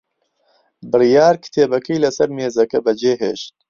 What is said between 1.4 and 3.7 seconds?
کتێبەکەی لەسەر مێزەکە بەجێهێشت.